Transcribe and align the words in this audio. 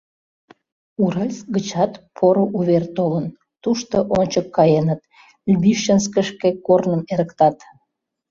Уральск 1.03 1.45
гычат 1.55 1.91
пуро 2.15 2.45
увер 2.57 2.83
толын: 2.97 3.25
тушто 3.63 3.97
ончык 4.19 4.47
каеныт, 4.57 5.01
Лбищенскшке 5.51 6.49
корным 6.65 7.01
эрыктат. 7.13 7.57